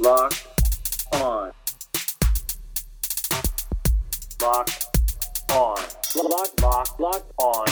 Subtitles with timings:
[0.00, 0.46] Locked
[1.12, 1.52] on.
[4.42, 4.86] Locked
[5.52, 5.76] on.
[6.16, 7.66] Lock, lock, locked on.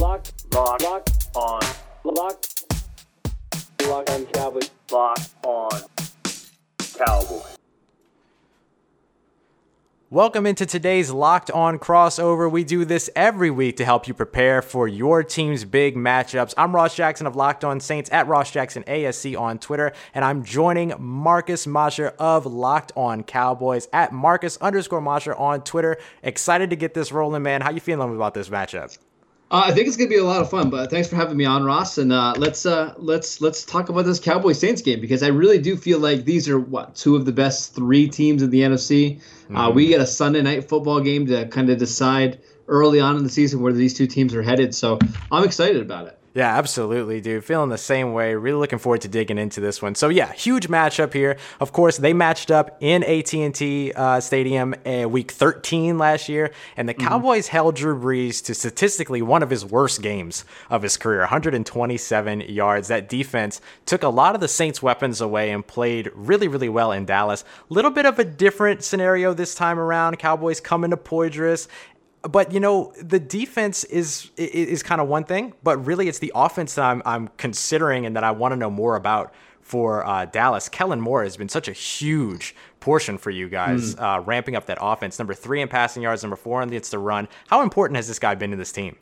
[0.00, 1.60] Locked, lock, locked on.
[2.04, 2.64] Locked.
[3.86, 4.70] Locked on Cowboys.
[4.90, 5.80] Locked on
[6.98, 7.59] Cowboys.
[10.12, 12.50] Welcome into today's Locked On crossover.
[12.50, 16.52] We do this every week to help you prepare for your team's big matchups.
[16.58, 20.42] I'm Ross Jackson of Locked On Saints at Ross Jackson ASC on Twitter, and I'm
[20.42, 25.96] joining Marcus Mosher of Locked On Cowboys at Marcus underscore Mosher on Twitter.
[26.24, 27.60] Excited to get this rolling, man.
[27.60, 28.98] How you feeling about this matchup?
[29.50, 31.44] Uh, I think it's gonna be a lot of fun, but thanks for having me
[31.44, 31.98] on, Ross.
[31.98, 35.58] And uh, let's uh, let's let's talk about this Cowboy Saints game because I really
[35.58, 39.16] do feel like these are what two of the best three teams in the NFC.
[39.16, 39.56] Mm-hmm.
[39.56, 43.24] Uh, we get a Sunday night football game to kind of decide early on in
[43.24, 44.72] the season where these two teams are headed.
[44.72, 45.00] So
[45.32, 46.19] I'm excited about it.
[46.32, 47.44] Yeah, absolutely, dude.
[47.44, 48.36] Feeling the same way.
[48.36, 49.96] Really looking forward to digging into this one.
[49.96, 51.36] So yeah, huge matchup here.
[51.58, 56.88] Of course, they matched up in AT&T uh, Stadium uh, Week 13 last year, and
[56.88, 57.08] the mm-hmm.
[57.08, 62.42] Cowboys held Drew Brees to statistically one of his worst games of his career, 127
[62.42, 62.86] yards.
[62.88, 66.92] That defense took a lot of the Saints' weapons away and played really, really well
[66.92, 67.44] in Dallas.
[67.70, 70.20] Little bit of a different scenario this time around.
[70.20, 71.66] Cowboys coming to Poydras
[72.22, 76.32] but you know the defense is is kind of one thing, but really it's the
[76.34, 80.24] offense that I'm I'm considering and that I want to know more about for uh,
[80.24, 80.68] Dallas.
[80.68, 84.02] Kellen Moore has been such a huge portion for you guys, mm.
[84.02, 85.18] uh, ramping up that offense.
[85.18, 87.28] Number three in passing yards, number four against the gets to run.
[87.48, 88.96] How important has this guy been to this team?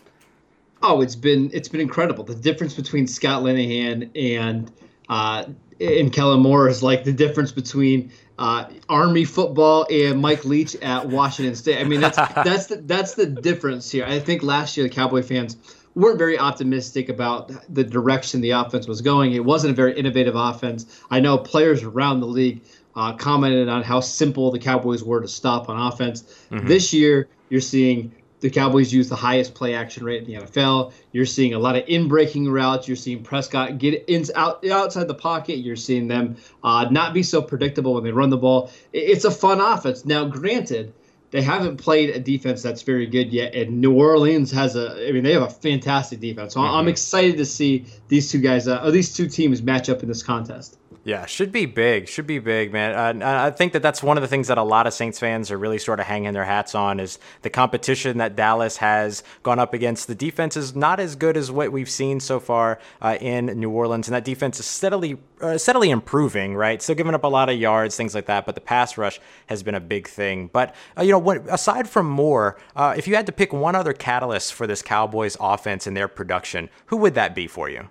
[0.83, 2.23] Oh, it's been it's been incredible.
[2.23, 4.71] The difference between Scott Linehan and
[5.09, 5.47] uh,
[5.81, 11.07] and Kellen Moore is like the difference between uh, Army football and Mike Leach at
[11.09, 11.81] Washington State.
[11.81, 14.05] I mean, that's that's the that's the difference here.
[14.05, 15.57] I think last year the Cowboy fans
[15.95, 19.33] weren't very optimistic about the direction the offense was going.
[19.33, 21.03] It wasn't a very innovative offense.
[21.11, 22.63] I know players around the league
[22.95, 26.23] uh, commented on how simple the Cowboys were to stop on offense.
[26.51, 26.69] Mm-hmm.
[26.69, 30.93] This year, you're seeing the Cowboys use the highest play action rate in the NFL.
[31.13, 32.87] You're seeing a lot of in breaking routes.
[32.87, 35.59] You're seeing Prescott get in, out, outside the pocket.
[35.59, 38.71] You're seeing them uh, not be so predictable when they run the ball.
[38.93, 40.05] It's a fun offense.
[40.05, 40.93] Now, granted,
[41.31, 45.09] they haven't played a defense that's very good yet, and New Orleans has a.
[45.09, 46.55] I mean, they have a fantastic defense.
[46.55, 46.75] So mm-hmm.
[46.75, 50.09] I'm excited to see these two guys, uh, or these two teams, match up in
[50.09, 50.79] this contest.
[51.05, 52.09] Yeah, should be big.
[52.09, 53.23] Should be big, man.
[53.23, 55.51] Uh, I think that that's one of the things that a lot of Saints fans
[55.51, 59.59] are really sort of hanging their hats on is the competition that Dallas has gone
[59.59, 60.07] up against.
[60.09, 63.71] The defense is not as good as what we've seen so far uh, in New
[63.71, 66.55] Orleans, and that defense is steadily uh, steadily improving.
[66.55, 69.21] Right, still giving up a lot of yards, things like that, but the pass rush
[69.47, 70.51] has been a big thing.
[70.53, 73.93] But uh, you know, aside from Moore, uh, if you had to pick one other
[73.93, 77.89] catalyst for this Cowboys offense and their production, who would that be for you?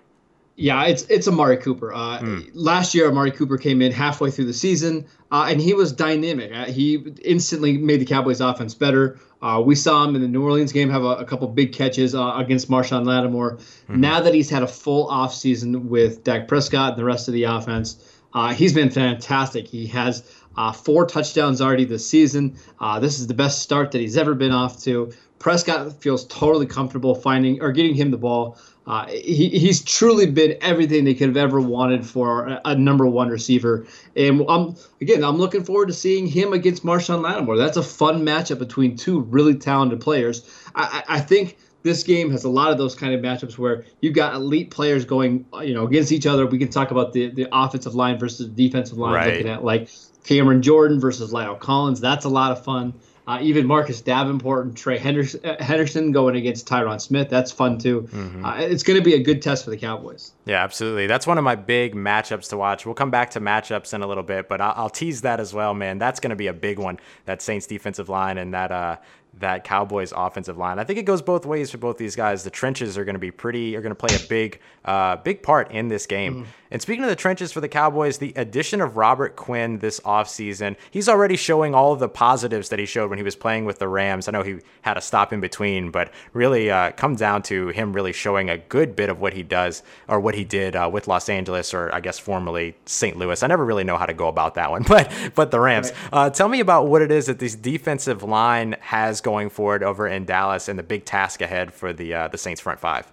[0.60, 1.94] Yeah, it's it's Amari Cooper.
[1.94, 2.50] Uh, mm.
[2.52, 6.52] Last year, Amari Cooper came in halfway through the season, uh, and he was dynamic.
[6.52, 9.20] Uh, he instantly made the Cowboys' offense better.
[9.40, 12.12] Uh, we saw him in the New Orleans game have a, a couple big catches
[12.12, 13.52] uh, against Marshon Lattimore.
[13.52, 14.00] Mm-hmm.
[14.00, 17.44] Now that he's had a full offseason with Dak Prescott and the rest of the
[17.44, 19.68] offense, uh, he's been fantastic.
[19.68, 20.28] He has
[20.72, 22.56] four touchdowns already this season.
[23.00, 25.12] this is the best start that he's ever been off to.
[25.38, 28.58] Prescott feels totally comfortable finding or getting him the ball.
[28.86, 33.06] Uh, he, he's truly been everything they could have ever wanted for a, a number
[33.06, 33.86] one receiver.
[34.16, 37.58] And I'm again, I'm looking forward to seeing him against Marshon Lattimore.
[37.58, 40.48] That's a fun matchup between two really talented players.
[40.74, 44.14] I, I think this game has a lot of those kind of matchups where you've
[44.14, 46.46] got elite players going, you know, against each other.
[46.46, 49.34] We can talk about the, the offensive line versus the defensive line, right.
[49.34, 49.90] looking at like
[50.28, 52.02] Cameron Jordan versus La'el Collins.
[52.02, 52.92] That's a lot of fun.
[53.26, 57.30] Uh, even Marcus Davenport and Trey Hendrickson, uh, Hendrickson going against Tyron Smith.
[57.30, 58.02] That's fun too.
[58.02, 58.44] Mm-hmm.
[58.44, 60.32] Uh, it's going to be a good test for the Cowboys.
[60.44, 61.06] Yeah, absolutely.
[61.06, 62.84] That's one of my big matchups to watch.
[62.84, 65.54] We'll come back to matchups in a little bit, but I'll, I'll tease that as
[65.54, 65.96] well, man.
[65.96, 66.98] That's going to be a big one.
[67.24, 68.96] That Saints defensive line and that uh,
[69.40, 70.78] that Cowboys offensive line.
[70.78, 72.44] I think it goes both ways for both these guys.
[72.44, 75.42] The trenches are going to be pretty are going to play a big uh, big
[75.42, 76.34] part in this game.
[76.34, 76.50] Mm-hmm.
[76.70, 80.76] And speaking of the trenches for the Cowboys, the addition of Robert Quinn this offseason,
[80.90, 83.78] he's already showing all of the positives that he showed when he was playing with
[83.78, 84.28] the Rams.
[84.28, 87.94] I know he had a stop in between, but really uh, comes down to him
[87.94, 91.08] really showing a good bit of what he does or what he did uh, with
[91.08, 93.16] Los Angeles or I guess formerly St.
[93.16, 93.42] Louis.
[93.42, 95.90] I never really know how to go about that one, but but the Rams.
[95.90, 96.12] Right.
[96.12, 100.06] Uh, tell me about what it is that this defensive line has going forward over
[100.06, 103.10] in Dallas and the big task ahead for the uh, the Saints front five.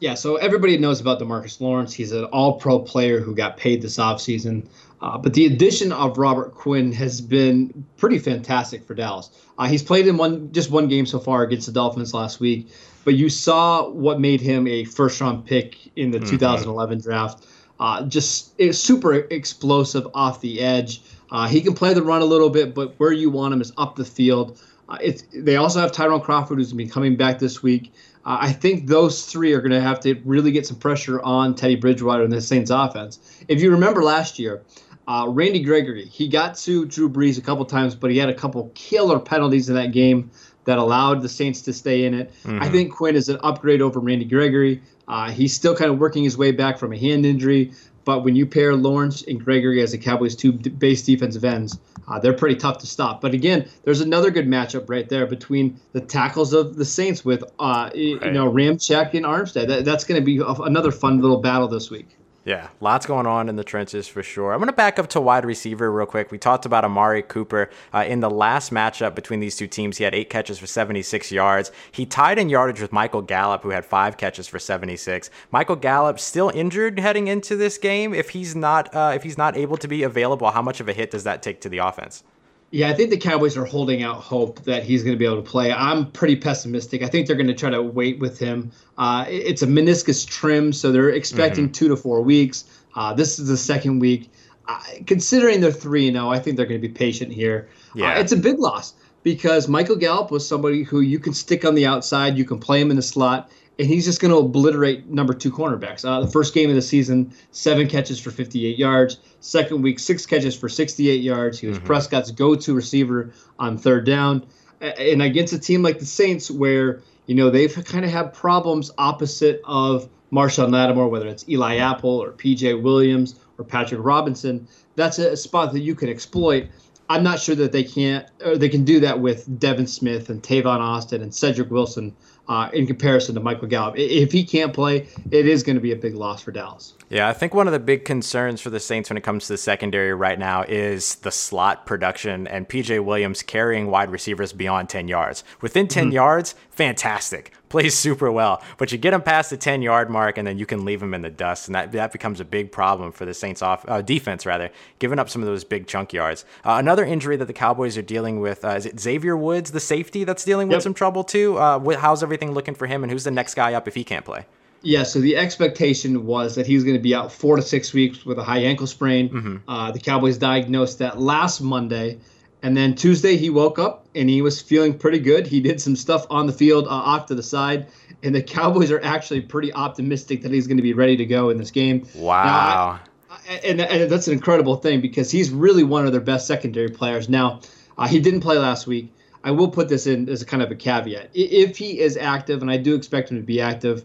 [0.00, 1.92] Yeah, so everybody knows about Demarcus Lawrence.
[1.92, 4.66] He's an all pro player who got paid this offseason.
[5.02, 9.30] Uh, but the addition of Robert Quinn has been pretty fantastic for Dallas.
[9.58, 12.68] Uh, he's played in one just one game so far against the Dolphins last week,
[13.04, 16.30] but you saw what made him a first round pick in the mm-hmm.
[16.30, 17.46] 2011 draft.
[17.78, 21.00] Uh, just super explosive off the edge.
[21.30, 23.72] Uh, he can play the run a little bit, but where you want him is
[23.78, 24.60] up the field.
[24.90, 27.92] Uh, it's, they also have Tyrone Crawford, who's going to be coming back this week.
[28.24, 31.54] Uh, I think those three are going to have to really get some pressure on
[31.54, 33.44] Teddy Bridgewater and the Saints offense.
[33.48, 34.62] If you remember last year,
[35.08, 38.34] uh, Randy Gregory, he got to Drew Brees a couple times, but he had a
[38.34, 40.30] couple killer penalties in that game
[40.64, 42.32] that allowed the Saints to stay in it.
[42.44, 42.62] Mm-hmm.
[42.62, 44.82] I think Quinn is an upgrade over Randy Gregory.
[45.08, 47.72] Uh, he's still kind of working his way back from a hand injury,
[48.04, 52.18] but when you pair Lawrence and Gregory as the Cowboys' two base defensive ends, uh,
[52.18, 53.20] they're pretty tough to stop.
[53.20, 57.44] But again, there's another good matchup right there between the tackles of the Saints with
[57.58, 57.94] uh, right.
[57.94, 59.68] you know Ramczyk and Armstead.
[59.68, 62.08] That, that's going to be a, another fun little battle this week.
[62.42, 64.52] Yeah, lots going on in the trenches for sure.
[64.52, 66.30] I'm going to back up to wide receiver real quick.
[66.30, 69.98] We talked about Amari Cooper uh, in the last matchup between these two teams.
[69.98, 71.70] He had eight catches for 76 yards.
[71.92, 75.28] He tied in yardage with Michael Gallup, who had five catches for 76.
[75.50, 78.14] Michael Gallup still injured heading into this game.
[78.14, 80.94] If he's not, uh, if he's not able to be available, how much of a
[80.94, 82.24] hit does that take to the offense?
[82.72, 85.42] Yeah, I think the Cowboys are holding out hope that he's going to be able
[85.42, 85.72] to play.
[85.72, 87.02] I'm pretty pessimistic.
[87.02, 88.70] I think they're going to try to wait with him.
[88.96, 91.72] Uh, it's a meniscus trim, so they're expecting mm-hmm.
[91.72, 92.64] two to four weeks.
[92.94, 94.30] Uh, this is the second week.
[94.68, 97.68] Uh, considering they're three and zero, oh, I think they're going to be patient here.
[97.88, 98.94] Uh, yeah, it's a big loss
[99.24, 102.80] because Michael Gallup was somebody who you can stick on the outside, you can play
[102.80, 106.04] him in the slot, and he's just going to obliterate number two cornerbacks.
[106.04, 109.18] Uh, the first game of the season, seven catches for 58 yards.
[109.40, 111.58] Second week, six catches for 68 yards.
[111.58, 111.86] He was mm-hmm.
[111.86, 114.44] Prescott's go-to receiver on third down.
[114.80, 118.90] And against a team like the Saints, where you know they've kind of had problems
[118.98, 122.74] opposite of Marshon Lattimore, whether it's Eli Apple or P.J.
[122.74, 124.66] Williams or Patrick Robinson,
[124.96, 126.66] that's a spot that you can exploit.
[127.08, 130.42] I'm not sure that they can't or they can do that with Devin Smith and
[130.42, 132.14] Tavon Austin and Cedric Wilson
[132.50, 133.94] uh, in comparison to Michael Gallup.
[133.96, 136.94] If he can't play, it is going to be a big loss for Dallas.
[137.08, 139.52] Yeah, I think one of the big concerns for the Saints when it comes to
[139.52, 144.88] the secondary right now is the slot production and PJ Williams carrying wide receivers beyond
[144.88, 145.44] 10 yards.
[145.60, 146.12] Within 10 mm-hmm.
[146.12, 147.52] yards, fantastic.
[147.68, 148.62] Plays super well.
[148.78, 151.12] But you get him past the 10 yard mark and then you can leave him
[151.12, 151.68] in the dust.
[151.68, 155.18] And that, that becomes a big problem for the Saints off uh, defense, rather, giving
[155.18, 156.46] up some of those big chunk yards.
[156.64, 159.80] Uh, another injury that the Cowboys are dealing with uh, is it Xavier Woods, the
[159.80, 160.78] safety, that's dealing yep.
[160.78, 161.58] with some trouble too?
[161.58, 164.24] Uh, how's everything looking for him and who's the next guy up if he can't
[164.24, 164.46] play?
[164.82, 167.92] Yeah, so the expectation was that he was going to be out four to six
[167.92, 169.28] weeks with a high ankle sprain.
[169.28, 169.56] Mm-hmm.
[169.68, 172.18] Uh, the Cowboys diagnosed that last Monday.
[172.62, 175.46] And then Tuesday, he woke up and he was feeling pretty good.
[175.46, 177.86] He did some stuff on the field uh, off to the side.
[178.22, 181.50] And the Cowboys are actually pretty optimistic that he's going to be ready to go
[181.50, 182.06] in this game.
[182.14, 183.00] Wow.
[183.30, 186.46] Now, I, and, and, that's an incredible thing because he's really one of their best
[186.46, 187.28] secondary players.
[187.28, 187.60] Now,
[187.96, 189.12] uh, he didn't play last week.
[189.42, 191.30] I will put this in as a kind of a caveat.
[191.32, 194.04] If he is active, and I do expect him to be active,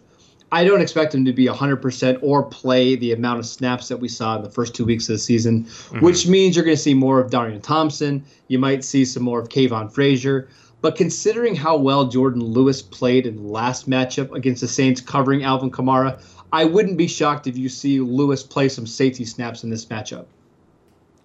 [0.56, 4.08] I don't expect him to be 100% or play the amount of snaps that we
[4.08, 6.00] saw in the first two weeks of the season, mm-hmm.
[6.00, 8.24] which means you're going to see more of Darian Thompson.
[8.48, 10.48] You might see some more of Kavon Frazier.
[10.80, 15.44] But considering how well Jourdan Lewis played in the last matchup against the Saints covering
[15.44, 16.24] Alvin Kamara,
[16.54, 20.26] I wouldn't be shocked if you see Lewis play some safety snaps in this matchup.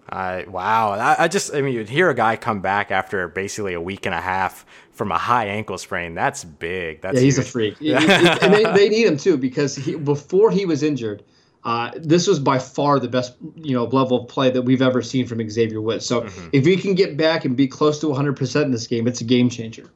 [0.09, 3.73] I wow, I, I, just I mean you'd hear a guy come back after basically
[3.73, 4.65] a week and a half
[5.01, 6.13] from a high ankle sprain.
[6.13, 7.01] That's big.
[7.01, 7.47] That's yeah, he's huge.
[7.47, 11.23] a freak, and they, they need him too because he, before he was injured,
[11.63, 15.01] uh, this was by far the best you know level of play that we've ever
[15.01, 16.05] seen from Xavier Woods.
[16.05, 16.49] So mm-hmm.
[16.53, 19.21] if he can get back and be close to 100 percent in this game, it's
[19.21, 19.89] a game changer.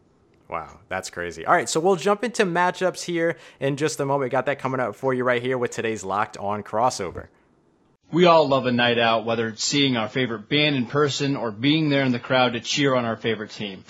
[0.50, 1.46] Wow, that's crazy.
[1.46, 4.26] All right, so we'll jump into matchups here in just a moment.
[4.26, 7.28] We got that coming up for you right here with today's Locked On crossover.
[8.12, 11.52] We all love a night out, whether it's seeing our favorite band in person or
[11.52, 13.84] being there in the crowd to cheer on our favorite team.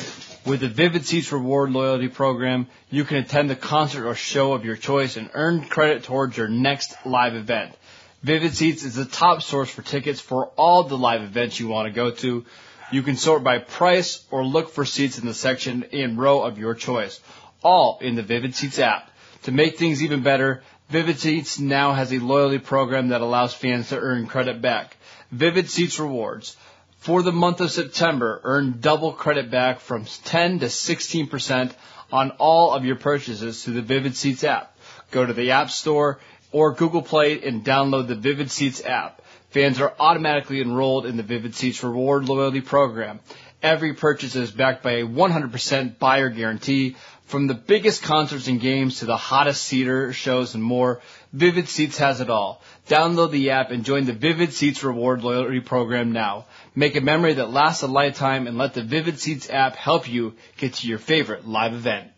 [0.45, 4.63] With the Vivid Seats Reward Loyalty Program, you can attend the concert or show of
[4.63, 7.73] your choice and earn credit towards your next live event.
[8.21, 11.87] Vivid Seats is the top source for tickets for all the live events you want
[11.87, 12.45] to go to.
[12.91, 16.59] You can sort by price or look for seats in the section and row of
[16.59, 17.19] your choice,
[17.63, 19.09] all in the Vivid Seats app.
[19.43, 23.89] To make things even better, Vivid Seats now has a loyalty program that allows fans
[23.89, 24.95] to earn credit back.
[25.31, 26.55] Vivid Seats Rewards.
[27.05, 31.71] For the month of September, earn double credit back from 10 to 16%
[32.11, 34.75] on all of your purchases through the Vivid Seats app.
[35.11, 36.17] Go to the App Store
[36.51, 39.21] or Google Play and download the Vivid Seats app.
[39.51, 43.19] Fans are automatically enrolled in the Vivid Seats Reward Loyalty Program.
[43.61, 46.95] Every purchase is backed by a 100% buyer guarantee
[47.25, 51.01] from the biggest concerts and games to the hottest theater shows and more,
[51.33, 52.61] Vivid Seats has it all.
[52.87, 56.45] Download the app and join the Vivid Seats Reward Loyalty Program now.
[56.75, 60.35] Make a memory that lasts a lifetime and let the Vivid Seats app help you
[60.57, 62.11] get to your favorite live event.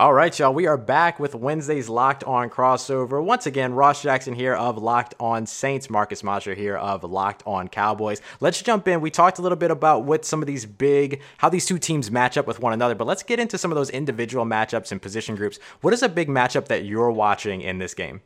[0.00, 0.54] All right, y'all.
[0.54, 3.22] We are back with Wednesday's Locked On crossover.
[3.22, 7.68] Once again, Ross Jackson here of Locked On Saints, Marcus Mosher here of Locked On
[7.68, 8.22] Cowboys.
[8.40, 9.02] Let's jump in.
[9.02, 12.10] We talked a little bit about what some of these big, how these two teams
[12.10, 15.02] match up with one another, but let's get into some of those individual matchups and
[15.02, 15.58] position groups.
[15.82, 18.22] What is a big matchup that you're watching in this game?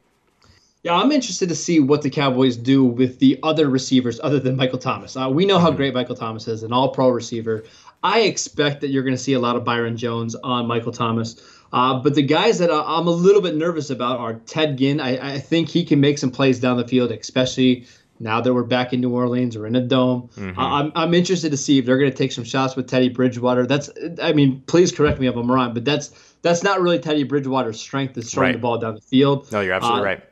[0.85, 4.55] Yeah, I'm interested to see what the Cowboys do with the other receivers other than
[4.55, 5.17] Michael Thomas.
[5.17, 5.79] Uh, we know how mm-hmm.
[5.79, 7.65] great Michael Thomas is, an all pro receiver.
[8.05, 11.41] I expect that you're going to see a lot of Byron Jones on Michael Thomas.
[11.75, 15.01] Uh, but the guys that I'm a little bit nervous about are Ted Ginn.
[15.01, 17.85] I, I, think he can make some plays down the field, especially
[18.21, 20.31] now that we're back in New Orleans or in a dome.
[20.37, 20.57] Mm-hmm.
[20.57, 23.09] Uh, I'm, I'm interested to see if they're going to take some shots with Teddy
[23.09, 23.67] Bridgewater.
[23.67, 23.91] That's,
[24.23, 26.13] I mean, please correct me if I'm wrong, but that's
[26.43, 28.53] that's not really Teddy Bridgewater's strength is throwing right.
[28.53, 29.51] the ball down the field.
[29.51, 30.25] No, you're absolutely uh, right.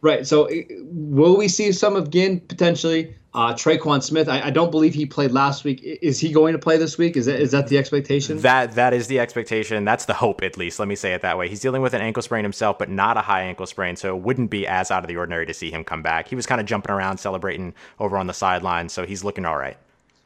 [0.00, 0.26] Right.
[0.26, 0.48] So,
[0.90, 3.14] will we see some of Ginn potentially?
[3.34, 5.82] Uh, Tre'Quan Smith, I, I, don't believe he played last week.
[5.82, 7.14] Is he going to play this week?
[7.14, 8.38] Is that is that the expectation?
[8.38, 9.84] That that is the expectation.
[9.84, 10.78] That's the hope, at least.
[10.78, 11.46] Let me say it that way.
[11.46, 14.22] He's dealing with an ankle sprain himself, but not a high ankle sprain, so it
[14.22, 16.26] wouldn't be as out of the ordinary to see him come back.
[16.26, 19.58] He was kind of jumping around, celebrating over on the sideline, so he's looking all
[19.58, 19.76] right.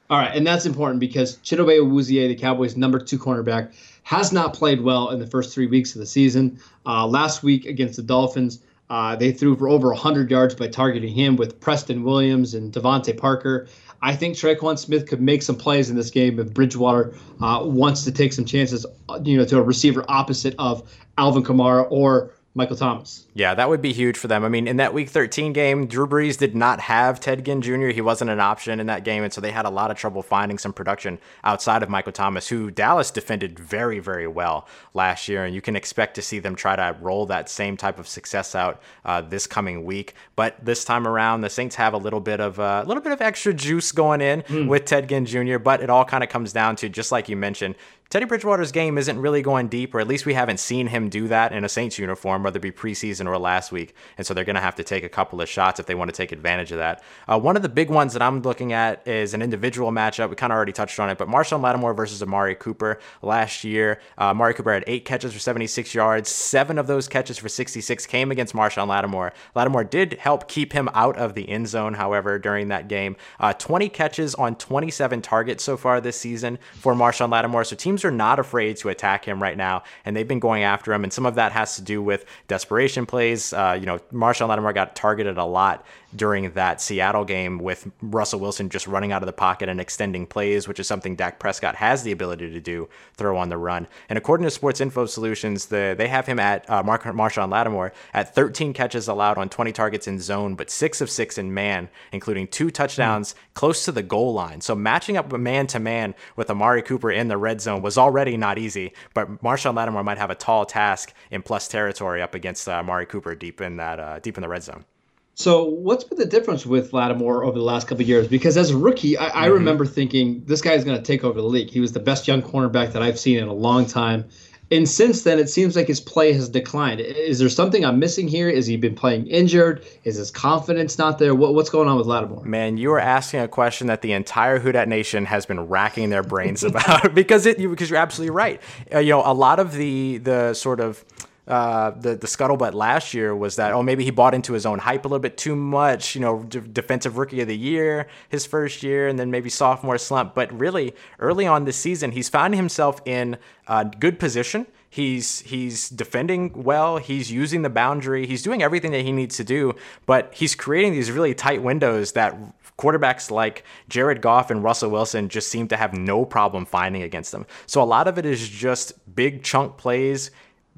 [0.08, 3.72] All right, and that's important because Chidobe Awuzie, the Cowboys' number two cornerback,
[4.04, 6.60] has not played well in the first three weeks of the season.
[6.86, 8.60] Uh, last week against the Dolphins
[8.92, 13.16] uh, they threw for over 100 yards by targeting him with Preston Williams and DeVante
[13.16, 13.66] Parker.
[14.02, 18.04] I think Tre'Quan Smith could make some plays in this game if Bridgewater uh, wants
[18.04, 18.84] to take some chances,
[19.24, 23.24] you know, to a receiver opposite of Alvin Kamara or Michael Thomas.
[23.34, 24.44] Yeah, that would be huge for them.
[24.44, 27.88] I mean, in that Week 13 game, Drew Brees did not have Ted Ginn Jr.
[27.88, 30.22] He wasn't an option in that game, and so they had a lot of trouble
[30.22, 35.44] finding some production outside of Michael Thomas, who Dallas defended very, very well last year,
[35.44, 38.54] and you can expect to see them try to roll that same type of success
[38.54, 40.14] out uh, this coming week.
[40.36, 43.02] But this time around, the Saints have a little bit of uh, a uh, little
[43.02, 44.66] bit of extra juice going in mm.
[44.66, 45.58] with Ted Ginn Jr.
[45.58, 47.74] But it all kind of comes down to just like you mentioned,
[48.12, 51.28] Teddy Bridgewater's game isn't really going deep, or at least we haven't seen him do
[51.28, 53.94] that in a Saints uniform, whether it be preseason or last week.
[54.18, 56.08] And so they're going to have to take a couple of shots if they want
[56.08, 57.02] to take advantage of that.
[57.26, 60.30] Uh, one of the big ones that I'm looking at is an individual matchup.
[60.30, 64.00] We kind of already touched on it, but Marshon Lattimore versus Amari Cooper last year.
[64.18, 66.28] Uh, Amari Cooper had eight catches for 76 yards.
[66.28, 69.32] Seven of those catches for 66 came against Marshon Lattimore.
[69.54, 73.16] Lattimore did help keep him out of the end zone, however, during that game.
[73.40, 77.64] Uh, 20 catches on 27 targets so far this season for Marshon Lattimore.
[77.64, 80.92] So teams are not afraid to attack him right now, and they've been going after
[80.92, 81.04] him.
[81.04, 83.52] And some of that has to do with desperation plays.
[83.52, 88.40] Uh, you know, Marshon Lattimore got targeted a lot during that Seattle game with Russell
[88.40, 91.76] Wilson just running out of the pocket and extending plays, which is something Dak Prescott
[91.76, 93.86] has the ability to do, throw on the run.
[94.08, 97.92] And according to Sports Info Solutions, the, they have him at uh, Mark, Marshon Lattimore
[98.12, 101.88] at 13 catches allowed on 20 targets in zone, but six of six in man,
[102.12, 103.54] including two touchdowns mm.
[103.54, 104.60] close to the goal line.
[104.60, 107.98] So matching up a man to man with Amari Cooper in the red zone was
[107.98, 112.34] already not easy, but Marshon Lattimore might have a tall task in plus territory up
[112.34, 114.84] against uh, Amari Cooper deep in that uh, deep in the red zone.
[115.34, 118.28] So, what's been the difference with Lattimore over the last couple of years?
[118.28, 119.54] Because as a rookie, I, I mm-hmm.
[119.54, 121.70] remember thinking this guy is going to take over the league.
[121.70, 124.26] He was the best young cornerback that I've seen in a long time.
[124.70, 127.00] And since then, it seems like his play has declined.
[127.00, 128.48] Is there something I'm missing here?
[128.48, 129.84] Is he been playing injured?
[130.04, 131.34] Is his confidence not there?
[131.34, 132.42] What, what's going on with Lattimore?
[132.44, 136.08] Man, you are asking a question that the entire Who Dat Nation has been racking
[136.08, 138.62] their brains about because it because you're absolutely right.
[138.92, 141.04] Uh, you know, a lot of the the sort of
[141.46, 144.78] uh, the the scuttlebutt last year was that oh maybe he bought into his own
[144.78, 148.46] hype a little bit too much you know d- defensive rookie of the year his
[148.46, 150.34] first year and then maybe sophomore slump.
[150.34, 154.66] But really early on this season he's found himself in a good position.
[154.88, 156.98] He's he's defending well.
[156.98, 158.26] He's using the boundary.
[158.26, 159.74] He's doing everything that he needs to do.
[160.06, 162.36] But he's creating these really tight windows that
[162.78, 167.32] quarterbacks like Jared Goff and Russell Wilson just seem to have no problem finding against
[167.32, 167.46] them.
[167.66, 170.30] So a lot of it is just big chunk plays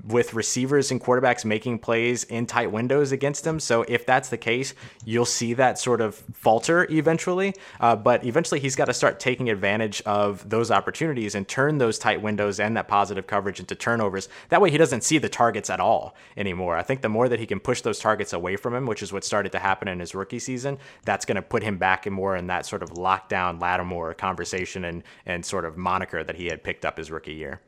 [0.03, 3.61] with receivers and quarterbacks making plays in tight windows against them.
[3.61, 4.75] So if that's the case,
[5.05, 7.55] you'll see that sort of falter eventually.
[7.81, 11.99] Uh, but eventually, he's got to start taking advantage of those opportunities and turn those
[11.99, 14.29] tight windows and that positive coverage into turnovers.
[14.49, 16.77] That way, he doesn't see the targets at all anymore.
[16.77, 19.13] I think the more that he can push those targets away from him, which is
[19.13, 22.13] what started to happen in his rookie season, that's going to put him back in
[22.13, 26.47] more in that sort of lockdown Lattimore conversation and and sort of moniker that he
[26.47, 27.61] had picked up his rookie year.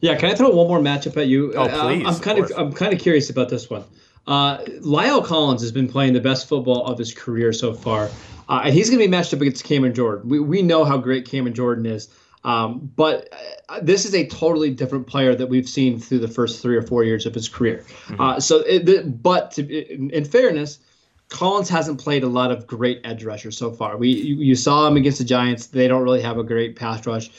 [0.00, 1.52] Yeah, can I throw one more matchup at you?
[1.54, 2.06] Oh, uh, please.
[2.06, 3.84] I'm, I'm kind of, of I'm kind of curious about this one.
[4.26, 8.10] Uh, La'el Collins has been playing the best football of his career so far,
[8.48, 10.28] uh, and he's going to be matched up against Cameron Jordan.
[10.28, 12.08] We we know how great Cameron Jordan is,
[12.42, 13.28] um, but
[13.68, 16.82] uh, this is a totally different player that we've seen through the first three or
[16.82, 17.84] four years of his career.
[18.06, 18.20] Mm-hmm.
[18.20, 20.80] Uh, so, it, but to, in, in fairness.
[21.28, 23.96] Collins hasn't played a lot of great edge rushers so far.
[23.96, 27.04] We you, you saw him against the Giants; they don't really have a great pass
[27.04, 27.30] rush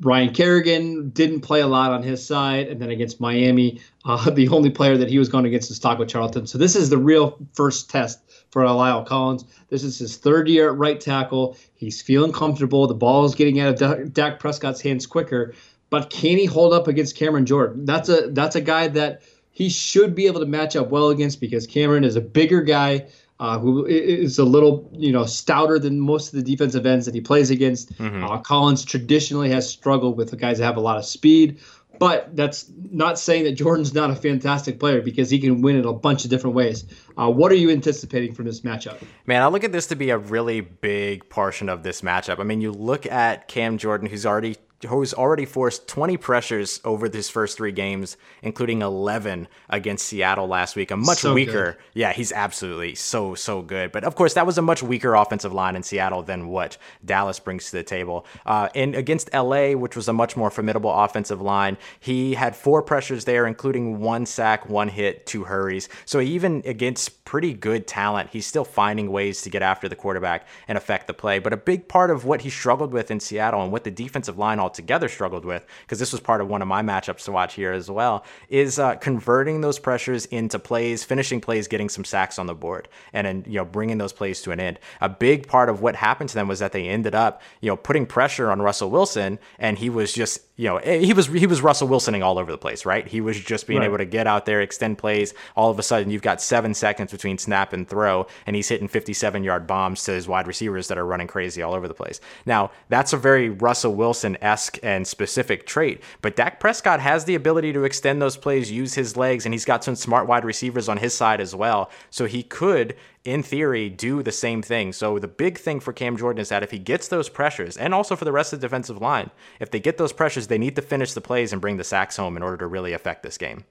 [0.00, 4.48] Ryan Kerrigan didn't play a lot on his side, and then against Miami, uh, the
[4.48, 6.46] only player that he was going against is Taco Charlton.
[6.46, 9.44] So this is the real first test for La'el Collins.
[9.68, 11.56] This is his third year at right tackle.
[11.74, 12.86] He's feeling comfortable.
[12.86, 15.54] The ball is getting out of Dak Prescott's hands quicker,
[15.90, 17.84] but can he hold up against Cameron Jordan?
[17.84, 21.40] That's a that's a guy that he should be able to match up well against
[21.40, 23.06] because Cameron is a bigger guy
[23.40, 27.14] uh, who is a little, you know, stouter than most of the defensive ends that
[27.14, 27.96] he plays against.
[27.98, 28.24] Mm-hmm.
[28.24, 31.60] Uh, Collins traditionally has struggled with the guys that have a lot of speed,
[31.98, 35.84] but that's not saying that Jordan's not a fantastic player because he can win in
[35.84, 36.84] a bunch of different ways.
[37.16, 38.98] Uh, what are you anticipating from this matchup?
[39.26, 42.40] Man, I look at this to be a really big portion of this matchup.
[42.40, 47.08] I mean, you look at Cam Jordan, who's already who's already forced 20 pressures over
[47.08, 50.90] his first three games, including 11 against Seattle last week.
[50.90, 51.76] A much so weaker, good.
[51.94, 53.90] yeah, he's absolutely so, so good.
[53.90, 57.40] But of course, that was a much weaker offensive line in Seattle than what Dallas
[57.40, 58.24] brings to the table.
[58.46, 62.82] Uh, and against LA, which was a much more formidable offensive line, he had four
[62.82, 65.88] pressures there, including one sack, one hit, two hurries.
[66.04, 70.46] So even against pretty good talent, he's still finding ways to get after the quarterback
[70.68, 71.40] and affect the play.
[71.40, 74.38] But a big part of what he struggled with in Seattle and what the defensive
[74.38, 77.54] line altogether struggled with, because this was part of one of my matchups to watch
[77.54, 82.38] here as well, is uh, converting those pressures into plays, finishing plays, getting some sacks
[82.38, 84.78] on the board, and then you know bringing those plays to an end.
[85.00, 87.76] A big part of what happened to them was that they ended up you know
[87.76, 91.46] putting pressure on Russell Wilson, and he was just you know eh, he was he
[91.46, 93.08] was Russell Wilsoning all over the place, right?
[93.08, 93.86] He was just being right.
[93.86, 95.32] able to get out there, extend plays.
[95.56, 98.88] All of a sudden, you've got seven seconds between snap and throw, and he's hitting
[98.88, 102.20] 57 yard bombs to his wide receivers that are running crazy all over the place.
[102.44, 106.02] Now that's a very Russell Wilson esque esque and specific trait.
[106.20, 109.64] But Dak Prescott has the ability to extend those plays, use his legs, and he's
[109.64, 111.90] got some smart wide receivers on his side as well.
[112.10, 112.96] So he could,
[113.28, 114.92] in theory, do the same thing.
[114.92, 117.92] So the big thing for Cam Jordan is that if he gets those pressures, and
[117.92, 119.30] also for the rest of the defensive line,
[119.60, 122.16] if they get those pressures, they need to finish the plays and bring the sacks
[122.16, 123.64] home in order to really affect this game.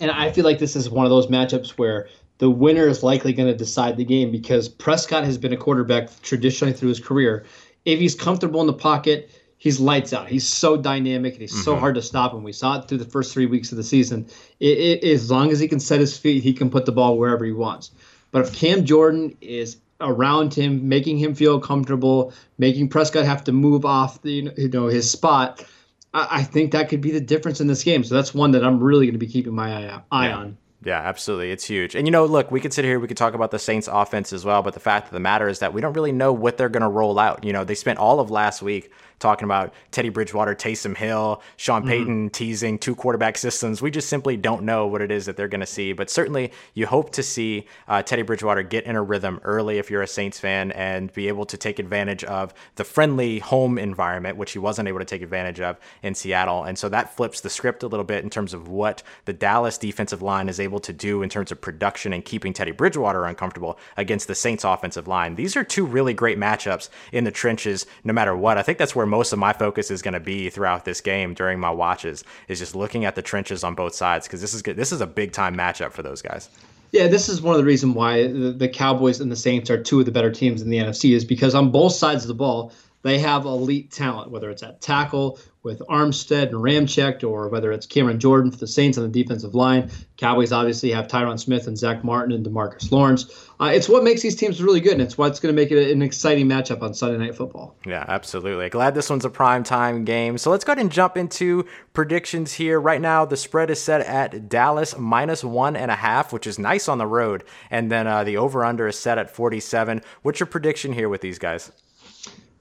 [0.00, 2.08] And I feel like this is one of those matchups where
[2.38, 6.10] the winner is likely going to decide the game because Prescott has been a quarterback
[6.22, 7.44] traditionally through his career.
[7.84, 10.28] If he's comfortable in the pocket, he's lights out.
[10.28, 11.62] He's so dynamic and he's mm-hmm.
[11.62, 12.34] so hard to stop.
[12.34, 14.26] And we saw it through the first three weeks of the season.
[14.60, 17.16] It, it, as long as he can set his feet, he can put the ball
[17.16, 17.92] wherever he wants.
[18.36, 23.52] But if Cam Jordan is around him, making him feel comfortable, making Prescott have to
[23.52, 25.64] move off the you know his spot,
[26.12, 28.04] I, I think that could be the difference in this game.
[28.04, 30.36] So that's one that I'm really going to be keeping my eye, eye yeah.
[30.36, 30.58] on.
[30.84, 31.50] Yeah, absolutely.
[31.50, 31.94] It's huge.
[31.94, 34.34] And you know, look, we could sit here, we could talk about the Saints offense
[34.34, 36.58] as well, but the fact of the matter is that we don't really know what
[36.58, 37.42] they're going to roll out.
[37.42, 41.82] You know, they spent all of last week talking about Teddy Bridgewater, Taysom Hill, Sean
[41.82, 41.88] mm-hmm.
[41.88, 42.32] Payton mm-hmm.
[42.32, 43.80] teasing two quarterback systems.
[43.80, 45.92] We just simply don't know what it is that they're going to see.
[45.92, 49.90] But certainly, you hope to see uh, Teddy Bridgewater get in a rhythm early if
[49.90, 54.36] you're a Saints fan and be able to take advantage of the friendly home environment,
[54.36, 56.64] which he wasn't able to take advantage of in Seattle.
[56.64, 59.78] And so that flips the script a little bit in terms of what the Dallas
[59.78, 63.78] defensive line is able to do in terms of production and keeping Teddy Bridgewater uncomfortable
[63.96, 65.36] against the Saints offensive line.
[65.36, 68.58] These are two really great matchups in the trenches, no matter what.
[68.58, 71.00] I think that's where where most of my focus is going to be throughout this
[71.00, 74.52] game during my watches is just looking at the trenches on both sides because this
[74.52, 74.76] is good.
[74.76, 76.50] This is a big time matchup for those guys.
[76.92, 79.80] Yeah, this is one of the reasons why the, the Cowboys and the Saints are
[79.80, 82.34] two of the better teams in the NFC is because on both sides of the
[82.34, 82.72] ball
[83.06, 87.86] they have elite talent, whether it's at tackle with Armstead and Ramczyk, or whether it's
[87.86, 89.90] Cameron Jordan for the Saints on the defensive line.
[90.16, 93.50] Cowboys obviously have Tyron Smith and Zack Martin and Demarcus Lawrence.
[93.60, 95.90] Uh, it's what makes these teams really good, and it's what's going to make it
[95.90, 97.76] an exciting matchup on Sunday Night Football.
[97.84, 98.68] Yeah, absolutely.
[98.68, 100.38] Glad this one's a prime time game.
[100.38, 102.80] So let's go ahead and jump into predictions here.
[102.80, 106.60] Right now, the spread is set at Dallas minus one and a half, which is
[106.60, 110.00] nice on the road, and then uh, the over under is set at 47.
[110.22, 111.72] What's your prediction here with these guys?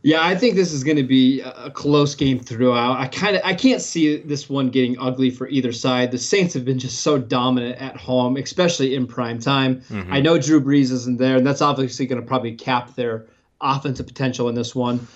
[0.06, 3.00] Yeah, I think this is going to be a close game throughout.
[3.00, 6.12] I kind of I can't see this one getting ugly for either side.
[6.12, 9.82] The Saints have been just so dominant at home, especially in prime time.
[9.82, 10.14] Mm-hmm.
[10.14, 13.26] I know Drew Brees isn't there, and that's obviously going to probably cap their
[13.62, 15.08] offensive potential in this one.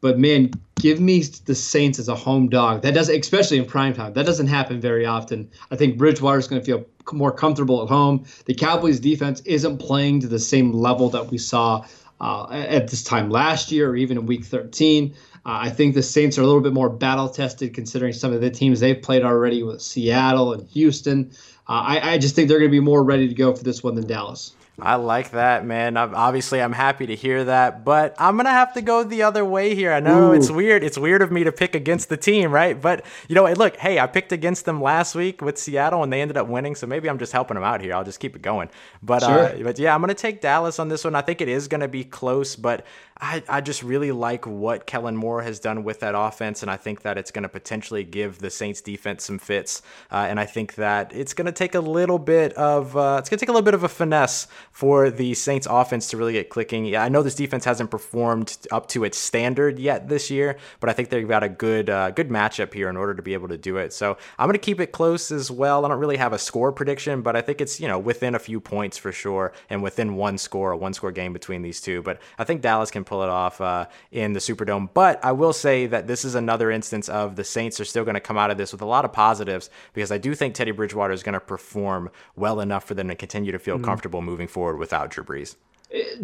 [0.00, 2.82] But man, give me the Saints as a home dog.
[2.82, 4.12] That does, especially in prime time.
[4.12, 5.50] That doesn't happen very often.
[5.72, 8.24] I think Bridgewater is going to feel more comfortable at home.
[8.44, 11.84] The Cowboys defense isn't playing to the same level that we saw
[12.20, 15.14] uh, at this time last year or even in week 13.
[15.44, 18.40] Uh, I think the Saints are a little bit more battle tested considering some of
[18.40, 21.30] the teams they've played already with Seattle and Houston.
[21.68, 23.82] Uh, I, I just think they're going to be more ready to go for this
[23.82, 24.54] one than Dallas.
[24.78, 25.96] I like that, man.
[25.96, 29.74] Obviously, I'm happy to hear that, but I'm gonna have to go the other way
[29.74, 29.90] here.
[29.90, 30.34] I know Ooh.
[30.34, 30.84] it's weird.
[30.84, 32.78] It's weird of me to pick against the team, right?
[32.78, 36.20] But you know, look, hey, I picked against them last week with Seattle, and they
[36.20, 36.74] ended up winning.
[36.74, 37.94] So maybe I'm just helping them out here.
[37.94, 38.68] I'll just keep it going.
[39.02, 39.60] But uh, sure.
[39.60, 41.14] uh, but yeah, I'm gonna take Dallas on this one.
[41.14, 42.84] I think it is gonna be close, but
[43.20, 46.76] I, I just really like what Kellen Moore has done with that offense, and I
[46.76, 49.80] think that it's going to potentially give the Saints defense some fits.
[50.10, 53.30] Uh, and I think that it's going to take a little bit of uh, it's
[53.30, 56.34] going to take a little bit of a finesse for the Saints offense to really
[56.34, 56.84] get clicking.
[56.84, 60.90] Yeah, I know this defense hasn't performed up to its standard yet this year, but
[60.90, 63.48] I think they've got a good uh, good matchup here in order to be able
[63.48, 63.94] to do it.
[63.94, 65.86] So I'm going to keep it close as well.
[65.86, 68.38] I don't really have a score prediction, but I think it's you know within a
[68.38, 72.02] few points for sure, and within one score, a one score game between these two.
[72.02, 74.90] But I think Dallas can pull it off uh, in the Superdome.
[74.92, 78.14] But I will say that this is another instance of the Saints are still going
[78.14, 80.72] to come out of this with a lot of positives because I do think Teddy
[80.72, 83.84] Bridgewater is going to perform well enough for them to continue to feel mm-hmm.
[83.84, 85.56] comfortable moving forward without Drew Brees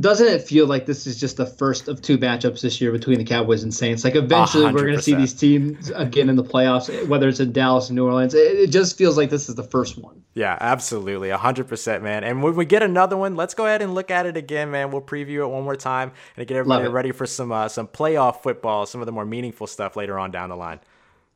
[0.00, 3.18] doesn't it feel like this is just the first of two matchups this year between
[3.18, 4.02] the Cowboys and Saints?
[4.02, 7.38] Like eventually we are going to see these teams again in the playoffs, whether it's
[7.38, 8.34] in Dallas and New Orleans.
[8.34, 10.22] It, it just feels like this is the first one.
[10.34, 12.24] Yeah, absolutely, hundred percent, man.
[12.24, 14.90] And when we get another one, let's go ahead and look at it again, man.
[14.90, 18.42] We'll preview it one more time and get everybody ready for some uh, some playoff
[18.42, 20.80] football, some of the more meaningful stuff later on down the line.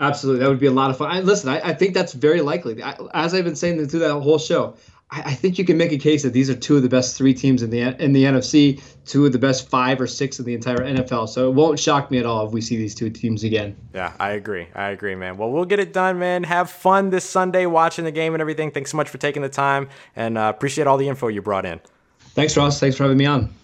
[0.01, 1.11] Absolutely, that would be a lot of fun.
[1.11, 2.83] I, listen, I, I think that's very likely.
[2.83, 4.77] I, as I've been saying through that whole show,
[5.11, 7.33] I, think you can make a case that these are two of the best three
[7.33, 10.53] teams in the in the NFC, two of the best five or six in the
[10.53, 11.29] entire NFL.
[11.29, 13.77] So it won't shock me at all if we see these two teams again.
[13.95, 14.67] Yeah, I agree.
[14.75, 15.37] I agree, man.
[15.37, 16.43] Well, we'll get it done, man.
[16.43, 18.73] Have fun this Sunday watching the game and everything.
[18.73, 21.67] Thanks so much for taking the time, and uh, appreciate all the info you brought
[21.67, 21.81] in.
[22.19, 22.81] Thanks, Ross.
[22.81, 23.55] Thanks for having me on.